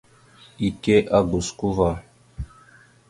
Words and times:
Ike 0.67 0.95
a 1.17 1.19
gosko 1.29 1.67
ava. 1.73 1.91